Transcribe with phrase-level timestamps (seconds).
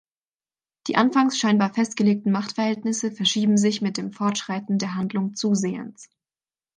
[0.87, 6.09] Die anfangs scheinbar festgelegten Machtverhältnisse verschieben sich mit dem Fortschreiten der Handlung zusehends.